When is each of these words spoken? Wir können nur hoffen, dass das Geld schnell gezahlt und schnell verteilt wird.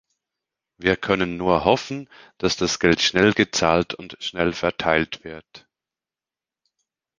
Wir 0.77 0.95
können 0.97 1.37
nur 1.37 1.63
hoffen, 1.63 2.09
dass 2.39 2.57
das 2.57 2.79
Geld 2.79 3.01
schnell 3.03 3.33
gezahlt 3.33 3.93
und 3.93 4.17
schnell 4.19 4.51
verteilt 4.51 5.23
wird. 5.23 5.67